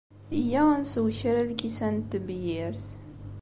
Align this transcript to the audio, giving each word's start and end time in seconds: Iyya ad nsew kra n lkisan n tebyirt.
Iyya 0.39 0.61
ad 0.75 0.79
nsew 0.81 1.07
kra 1.17 1.41
n 1.43 1.47
lkisan 1.51 1.95
n 1.99 2.07
tebyirt. 2.09 2.85